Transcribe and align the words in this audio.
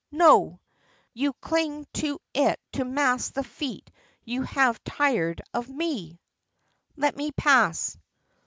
No! 0.11 0.59
you 1.13 1.31
cling 1.33 1.85
to 1.93 2.17
it 2.33 2.59
to 2.71 2.83
mask 2.83 3.33
the 3.33 3.43
feet 3.43 3.91
you 4.25 4.41
have 4.41 4.83
tired 4.83 5.43
of 5.53 5.69
me." 5.69 6.19
"Let 6.97 7.15
me 7.15 7.29
pass." 7.33 7.99